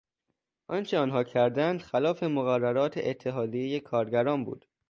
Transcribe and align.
آنچه 0.67 0.97
آنها 0.99 1.23
کردند 1.23 1.79
خلاف 1.79 2.23
مقررات 2.23 2.97
اتحایهی 2.97 3.79
کارگران 3.79 4.43
بود. 4.45 4.65